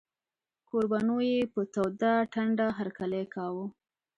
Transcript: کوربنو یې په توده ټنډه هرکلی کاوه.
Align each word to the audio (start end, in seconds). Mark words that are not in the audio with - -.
کوربنو 0.67 1.15
یې 1.29 1.37
په 1.53 1.61
توده 1.73 2.13
ټنډه 2.33 2.67
هرکلی 2.77 3.23
کاوه. 3.33 3.65